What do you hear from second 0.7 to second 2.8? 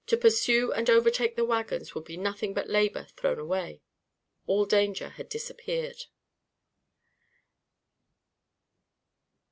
and overtake the wagons would be nothing but